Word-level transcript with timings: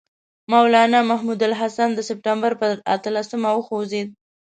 مولنا 0.51 0.99
محمود 1.09 1.39
الحسن 1.49 1.89
د 1.95 1.99
سپټمبر 2.09 2.51
پر 2.61 2.69
اتلسمه 2.95 3.49
وخوځېد. 3.53 4.07